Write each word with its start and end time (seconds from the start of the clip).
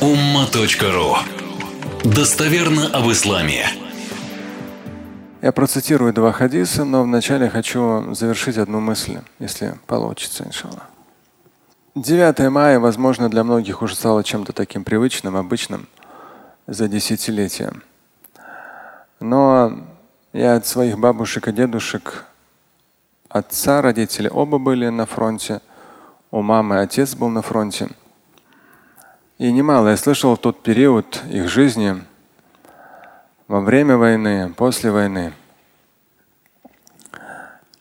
umma.ru 0.00 1.16
Достоверно 2.04 2.88
об 2.88 3.10
исламе. 3.10 3.66
Я 5.40 5.52
процитирую 5.52 6.12
два 6.12 6.32
хадиса, 6.32 6.84
но 6.84 7.02
вначале 7.02 7.48
хочу 7.48 8.12
завершить 8.12 8.58
одну 8.58 8.80
мысль, 8.80 9.20
если 9.38 9.74
получится, 9.86 10.44
иншаллах. 10.44 10.82
9 11.94 12.50
мая, 12.50 12.78
возможно, 12.78 13.30
для 13.30 13.42
многих 13.42 13.80
уже 13.80 13.94
стало 13.94 14.22
чем-то 14.22 14.52
таким 14.52 14.84
привычным, 14.84 15.34
обычным 15.34 15.88
за 16.66 16.88
десятилетия. 16.88 17.72
Но 19.18 19.78
я 20.34 20.56
от 20.56 20.66
своих 20.66 20.98
бабушек 20.98 21.48
и 21.48 21.52
дедушек, 21.52 22.26
отца, 23.30 23.80
родители 23.80 24.28
оба 24.28 24.58
были 24.58 24.88
на 24.88 25.06
фронте, 25.06 25.62
у 26.30 26.42
мамы 26.42 26.80
отец 26.80 27.14
был 27.14 27.30
на 27.30 27.40
фронте. 27.40 27.88
И 29.38 29.52
немало 29.52 29.88
я 29.88 29.98
слышал 29.98 30.34
в 30.34 30.38
тот 30.38 30.62
период 30.62 31.22
их 31.30 31.50
жизни, 31.50 32.02
во 33.48 33.60
время 33.60 33.98
войны, 33.98 34.54
после 34.56 34.90
войны. 34.90 35.34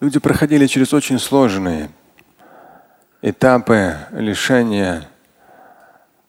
Люди 0.00 0.18
проходили 0.18 0.66
через 0.66 0.92
очень 0.92 1.20
сложные 1.20 1.90
этапы 3.22 3.96
лишения, 4.10 5.08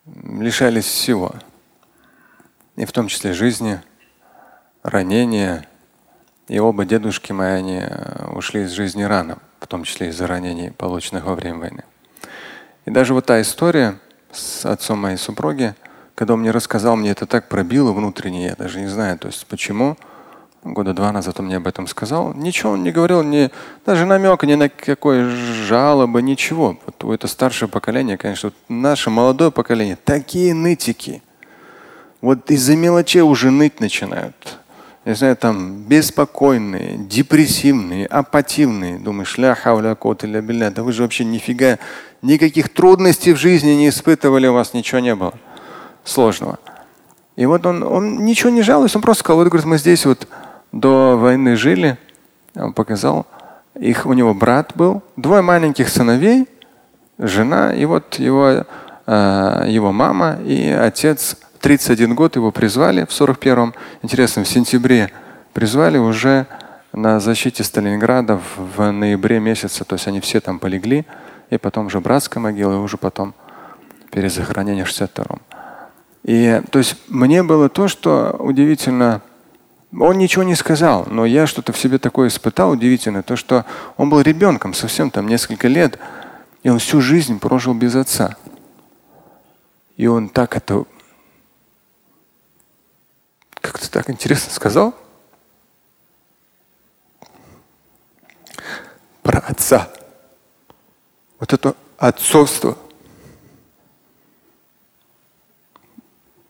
лишались 0.05 0.85
всего. 0.85 1.33
И 2.75 2.85
в 2.85 2.91
том 2.91 3.07
числе 3.07 3.33
жизни, 3.33 3.81
ранения. 4.83 5.67
И 6.47 6.59
оба 6.59 6.85
дедушки 6.85 7.31
мои, 7.31 7.53
они 7.53 7.79
э, 7.81 8.27
ушли 8.31 8.61
из 8.61 8.71
жизни 8.73 9.01
рано, 9.01 9.39
в 9.59 9.65
том 9.65 9.85
числе 9.85 10.09
из-за 10.09 10.27
ранений, 10.27 10.69
полученных 10.69 11.25
во 11.25 11.33
время 11.33 11.57
войны. 11.57 11.83
И 12.85 12.91
даже 12.91 13.15
вот 13.15 13.25
та 13.25 13.41
история 13.41 13.97
с 14.35 14.65
отцом 14.65 14.99
моей 14.99 15.17
супруги, 15.17 15.75
когда 16.15 16.33
он 16.33 16.41
мне 16.41 16.51
рассказал, 16.51 16.95
мне 16.95 17.11
это 17.11 17.25
так 17.25 17.49
пробило 17.49 17.91
внутренне, 17.91 18.47
я 18.47 18.55
даже 18.55 18.79
не 18.79 18.87
знаю, 18.87 19.17
то 19.17 19.27
есть 19.27 19.45
почему. 19.47 19.97
Года 20.63 20.95
два 20.95 21.11
назад 21.11 21.39
он 21.39 21.45
мне 21.45 21.57
об 21.57 21.67
этом 21.67 21.85
сказал. 21.85 22.33
Ничего 22.33 22.71
он 22.71 22.81
не 22.81 22.91
говорил, 22.91 23.21
ни, 23.21 23.51
даже 23.85 24.05
намека, 24.05 24.47
ни 24.47 24.55
на 24.55 24.67
какой 24.67 25.23
жалобы, 25.25 26.23
ничего. 26.23 26.79
Вот 26.87 27.03
у 27.03 27.11
это 27.11 27.27
старшее 27.27 27.69
поколение, 27.69 28.17
конечно, 28.17 28.49
вот 28.49 28.55
наше 28.67 29.11
молодое 29.11 29.51
поколение, 29.51 29.95
такие 29.95 30.55
нытики. 30.55 31.21
Вот 32.21 32.49
из-за 32.49 32.75
мелочей 32.75 33.21
уже 33.21 33.51
ныть 33.51 33.79
начинают. 33.79 34.57
Я 35.05 35.13
знаю, 35.13 35.37
там 35.37 35.83
беспокойные, 35.83 36.97
депрессивные, 36.97 38.07
апативные. 38.07 38.97
Думаешь, 38.97 39.37
ля 39.37 39.53
хауля 39.53 39.93
кот 39.93 40.23
или 40.23 40.41
билля. 40.41 40.71
Да 40.71 40.81
вы 40.81 40.93
же 40.93 41.03
вообще 41.03 41.23
нифига, 41.23 41.77
никаких 42.23 42.69
трудностей 42.69 43.33
в 43.33 43.37
жизни 43.37 43.73
не 43.73 43.89
испытывали, 43.89 44.47
у 44.47 44.53
вас 44.53 44.73
ничего 44.73 44.99
не 44.99 45.13
было 45.13 45.35
сложного. 46.03 46.57
И 47.35 47.45
вот 47.45 47.67
он, 47.67 47.83
он 47.83 48.25
ничего 48.25 48.49
не 48.49 48.63
жалуется, 48.63 48.97
он 48.97 49.03
просто 49.03 49.23
сказал, 49.23 49.43
вот 49.43 49.49
говорит, 49.49 49.67
мы 49.67 49.77
здесь 49.77 50.07
вот 50.07 50.27
до 50.71 51.15
войны 51.17 51.55
жили, 51.55 51.99
он 52.55 52.73
показал, 52.73 53.27
их, 53.75 54.07
у 54.07 54.13
него 54.13 54.33
брат 54.33 54.71
был, 54.73 55.03
двое 55.17 55.43
маленьких 55.43 55.87
сыновей, 55.89 56.47
жена, 57.19 57.75
и 57.75 57.85
вот 57.85 58.15
его, 58.15 58.65
э, 59.05 59.65
его 59.67 59.91
мама 59.91 60.39
и 60.43 60.69
отец 60.69 61.37
31 61.65 62.13
год 62.13 62.35
его 62.35 62.51
призвали 62.51 63.05
в 63.05 63.09
41-м. 63.09 63.73
Интересно, 64.03 64.43
в 64.43 64.47
сентябре 64.47 65.09
призвали 65.51 65.97
уже 65.97 66.45
на 66.93 67.19
защите 67.19 67.63
Сталинграда 67.63 68.39
в 68.55 68.91
ноябре 68.91 69.39
месяце. 69.39 69.83
То 69.83 69.95
есть 69.95 70.05
они 70.05 70.19
все 70.19 70.41
там 70.41 70.59
полегли. 70.59 71.07
И 71.49 71.57
потом 71.57 71.87
уже 71.87 71.99
братская 72.01 72.39
могила, 72.39 72.73
и 72.73 72.75
уже 72.75 72.97
потом 72.97 73.33
перезахоронение 74.11 74.85
в 74.85 74.89
62-м. 74.89 75.41
И 76.21 76.61
то 76.69 76.77
есть 76.77 76.97
мне 77.07 77.41
было 77.41 77.67
то, 77.67 77.87
что 77.87 78.35
удивительно, 78.37 79.23
он 79.91 80.19
ничего 80.19 80.43
не 80.43 80.53
сказал, 80.53 81.07
но 81.09 81.25
я 81.25 81.47
что-то 81.47 81.73
в 81.73 81.79
себе 81.79 81.97
такое 81.97 82.27
испытал 82.27 82.69
удивительно, 82.69 83.23
то, 83.23 83.35
что 83.35 83.65
он 83.97 84.11
был 84.11 84.21
ребенком 84.21 84.75
совсем 84.75 85.09
там 85.09 85.27
несколько 85.27 85.67
лет, 85.67 85.97
и 86.61 86.69
он 86.69 86.77
всю 86.77 87.01
жизнь 87.01 87.39
прожил 87.39 87.73
без 87.73 87.95
отца. 87.95 88.37
И 89.97 90.05
он 90.05 90.29
так 90.29 90.57
это 90.57 90.85
как 93.65 93.79
ты 93.79 93.84
так 93.95 94.09
интересно 94.09 94.51
сказал? 94.51 94.93
Про 99.23 99.39
отца. 99.39 99.89
Вот 101.39 101.53
это 101.53 101.77
отцовство. 101.97 102.77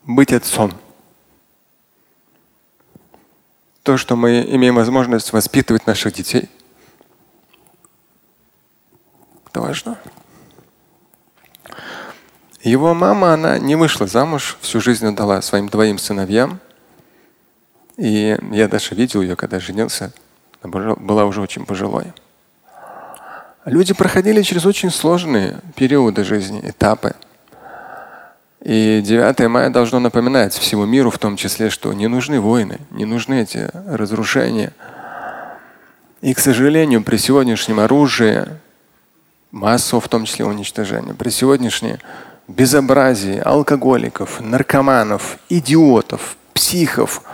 Быть 0.02 0.34
отцом. 0.34 0.74
То, 3.84 3.98
что 3.98 4.16
мы 4.16 4.42
имеем 4.42 4.74
возможность 4.74 5.32
воспитывать 5.32 5.86
наших 5.86 6.14
детей. 6.14 6.50
Это 9.46 9.62
важно. 9.62 10.00
Его 12.64 12.96
мама, 12.96 13.36
она 13.36 13.60
не 13.60 13.76
вышла 13.76 14.08
замуж, 14.08 14.58
всю 14.62 14.82
жизнь 14.82 15.06
отдала 15.06 15.44
своим 15.44 15.70
двоим 15.70 16.00
сыновьям. 16.00 16.60
И 17.98 18.38
я 18.52 18.68
даже 18.68 18.94
видел 18.94 19.22
ее, 19.22 19.36
когда 19.36 19.60
женился. 19.60 20.12
Она 20.62 20.96
была 20.96 21.26
уже 21.26 21.42
очень 21.42 21.66
пожилой. 21.66 22.06
Люди 23.66 23.94
проходили 23.94 24.42
через 24.42 24.66
очень 24.66 24.92
сложные 24.92 25.60
периоды 25.76 26.24
жизни, 26.24 26.62
этапы. 26.64 27.16
И 28.62 29.02
9 29.04 29.48
мая 29.48 29.70
должно 29.70 30.00
напоминать 30.00 30.54
всему 30.54 30.86
миру, 30.86 31.10
в 31.10 31.20
том 31.20 31.36
числе, 31.38 31.70
что 31.70 31.94
не 31.94 32.08
нужны 32.08 32.40
войны, 32.40 32.80
не 32.92 33.06
нужны 33.06 33.42
эти 33.42 33.70
разрушения. 33.74 34.74
И, 36.22 36.34
к 36.34 36.40
сожалению, 36.40 37.04
при 37.04 37.18
сегодняшнем 37.18 37.80
оружии, 37.80 38.46
массового 39.52 40.02
в 40.02 40.10
том 40.10 40.26
числе 40.26 40.46
уничтожения, 40.46 41.14
при 41.14 41.30
сегодняшнем 41.30 42.00
безобразии 42.48 43.40
алкоголиков, 43.44 44.42
наркоманов, 44.42 45.38
идиотов, 45.50 46.36
психов– 46.54 47.22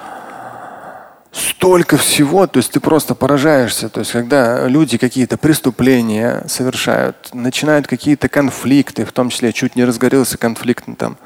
столько 1.31 1.97
всего, 1.97 2.45
то 2.45 2.57
есть 2.57 2.71
ты 2.71 2.79
просто 2.79 3.15
поражаешься. 3.15 3.89
То 3.89 4.01
есть 4.01 4.11
когда 4.11 4.67
люди 4.67 4.97
какие-то 4.97 5.37
преступления 5.37 6.43
совершают, 6.47 7.29
начинают 7.33 7.87
какие-то 7.87 8.27
конфликты, 8.29 9.05
в 9.05 9.11
том 9.11 9.29
числе 9.29 9.53
чуть 9.53 9.75
не 9.75 9.85
разгорелся 9.85 10.37
конфликт 10.37 10.85
там 10.97 11.17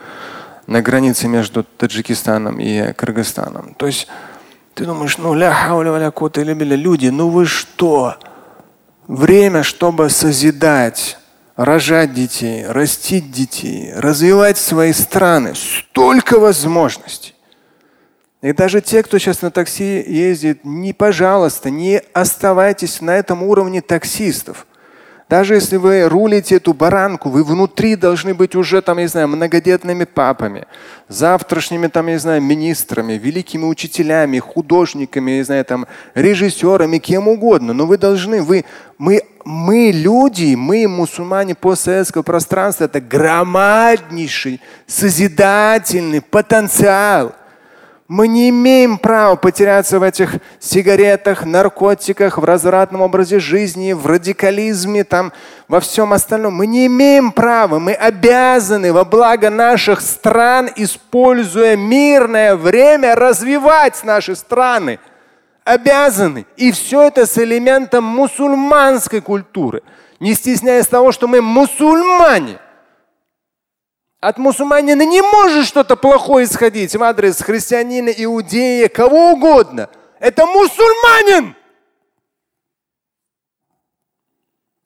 на 0.67 0.81
границе 0.81 1.27
между 1.27 1.63
Таджикистаном 1.63 2.59
и 2.59 2.93
Кыргызстаном. 2.93 3.75
То 3.75 3.87
есть 3.87 4.07
ты 4.73 4.85
думаешь, 4.85 5.17
ну 5.17 5.33
ля 5.33 5.53
хауля 5.53 5.91
валя 5.91 6.11
кота 6.11 6.41
или 6.41 6.53
люди, 6.75 7.07
ну 7.07 7.29
вы 7.29 7.45
что? 7.45 8.15
Время, 9.07 9.61
чтобы 9.63 10.09
созидать, 10.09 11.17
рожать 11.55 12.13
детей, 12.13 12.65
растить 12.67 13.31
детей, 13.31 13.93
развивать 13.95 14.57
свои 14.57 14.93
страны. 14.93 15.53
Столько 15.55 16.39
возможностей. 16.39 17.34
И 18.45 18.53
даже 18.53 18.79
те, 18.79 19.01
кто 19.01 19.17
сейчас 19.17 19.41
на 19.41 19.49
такси 19.49 20.05
ездит, 20.05 20.59
не, 20.63 20.93
пожалуйста, 20.93 21.71
не 21.71 21.99
оставайтесь 22.13 23.01
на 23.01 23.17
этом 23.17 23.41
уровне 23.41 23.81
таксистов. 23.81 24.67
Даже 25.27 25.55
если 25.55 25.77
вы 25.77 26.07
рулите 26.07 26.57
эту 26.57 26.75
баранку, 26.75 27.29
вы 27.29 27.43
внутри 27.43 27.95
должны 27.95 28.35
быть 28.35 28.55
уже 28.55 28.83
там, 28.83 28.99
я 28.99 29.07
знаю, 29.07 29.29
многодетными 29.29 30.03
папами, 30.03 30.67
завтрашними 31.07 31.87
там, 31.87 32.05
я 32.05 32.19
знаю, 32.19 32.39
министрами, 32.43 33.13
великими 33.13 33.65
учителями, 33.65 34.37
художниками, 34.37 35.31
я 35.31 35.43
знаю, 35.43 35.65
там, 35.65 35.87
режиссерами, 36.13 36.99
кем 36.99 37.27
угодно. 37.27 37.73
Но 37.73 37.87
вы 37.87 37.97
должны, 37.97 38.43
вы, 38.43 38.63
мы, 38.99 39.23
мы 39.43 39.89
люди, 39.91 40.53
мы 40.53 40.87
мусульмане 40.87 41.55
постсоветского 41.55 42.21
пространства, 42.21 42.83
это 42.83 43.01
громаднейший 43.01 44.61
созидательный 44.85 46.21
потенциал– 46.21 47.33
мы 48.07 48.27
не 48.27 48.49
имеем 48.49 48.99
права 48.99 49.35
потеряться 49.35 49.99
в 49.99 50.03
этих 50.03 50.35
сигаретах, 50.59 51.43
наркотиках, 51.43 52.37
в 52.37 52.43
развратном 52.43 53.01
образе 53.01 53.39
жизни, 53.39 53.93
в 53.93 54.05
радикализме, 54.05 55.03
там, 55.03 55.33
во 55.67 55.79
всем 55.79 56.13
остальном. 56.13 56.53
Мы 56.53 56.67
не 56.67 56.85
имеем 56.85 57.31
права, 57.31 57.79
мы 57.79 57.93
обязаны 57.93 58.93
во 58.93 59.05
благо 59.05 59.49
наших 59.49 60.01
стран, 60.01 60.69
используя 60.75 61.75
мирное 61.75 62.55
время, 62.55 63.15
развивать 63.15 64.03
наши 64.03 64.35
страны. 64.35 64.99
Обязаны. 65.63 66.45
И 66.57 66.71
все 66.71 67.07
это 67.07 67.25
с 67.25 67.39
элементом 67.39 68.03
мусульманской 68.03 69.19
культуры. 69.19 69.81
Не 70.19 70.35
стесняясь 70.35 70.85
того, 70.85 71.11
что 71.11 71.27
мы 71.27 71.41
мусульмане. 71.41 72.59
От 74.25 74.39
мусульманина 74.39 75.05
не 75.05 75.21
может 75.21 75.67
что-то 75.67 75.95
плохое 75.95 76.47
исходить 76.47 76.95
в 76.95 77.03
адрес 77.03 77.39
христианина, 77.43 78.09
иудея, 78.09 78.89
кого 78.89 79.33
угодно. 79.33 79.87
Это 80.19 80.47
мусульманин. 80.47 81.55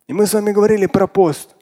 И 0.07 0.11
мы 0.11 0.27
с 0.27 0.33
вами 0.33 0.51
говорили 0.51 0.87
про 0.87 1.07
пост. 1.07 1.55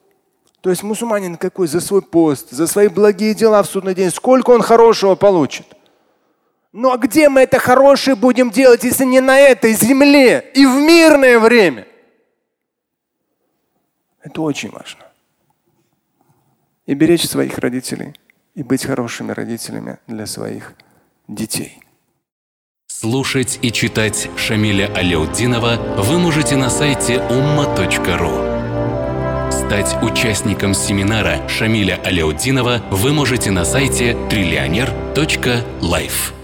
То 0.62 0.72
есть 0.72 0.82
мусульманин 0.82 1.38
какой 1.38 1.68
за 1.68 1.80
свой 1.80 2.02
пост, 2.02 2.50
за 2.50 2.66
свои 2.66 2.88
благие 2.88 3.36
дела 3.36 3.62
в 3.62 3.68
судный 3.68 3.94
день, 3.94 4.10
сколько 4.10 4.50
он 4.50 4.64
хорошего 4.64 5.14
получит. 5.14 5.68
Но 6.72 6.90
ну, 6.90 6.94
а 6.96 6.98
где 6.98 7.30
мы 7.30 7.42
это 7.42 7.60
хорошее 7.60 8.16
будем 8.16 8.50
делать, 8.50 8.86
если 8.86 9.06
не 9.06 9.20
на 9.20 9.38
этой 9.38 9.74
земле 9.74 10.52
и 10.56 10.66
в 10.66 10.74
мирное 10.82 11.38
время? 11.38 11.88
Это 14.24 14.42
очень 14.42 14.72
важно. 14.72 15.07
И 16.88 16.96
беречь 16.96 17.28
своих 17.28 17.60
родителей, 17.60 18.16
и 18.56 18.64
быть 18.64 18.86
хорошими 18.86 19.32
родителями 19.32 20.00
для 20.08 20.26
своих 20.26 20.74
детей. 21.28 21.80
Слушать 22.88 23.60
и 23.62 23.72
читать 23.72 24.28
Шамиля 24.38 24.92
Аляутдинова 24.96 26.02
вы 26.02 26.18
можете 26.18 26.56
на 26.56 26.72
сайте 26.72 27.18
umma.ru. 27.18 28.58
Стать 29.52 30.02
участником 30.02 30.74
семинара 30.74 31.48
Шамиля 31.48 32.02
Аляутдинова 32.04 32.82
вы 32.90 33.14
можете 33.14 33.52
на 33.52 33.66
сайте 33.66 34.18
триллионер.life. 34.30 36.37